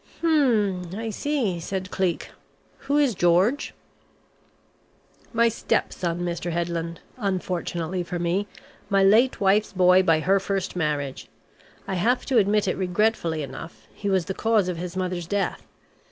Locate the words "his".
14.77-14.97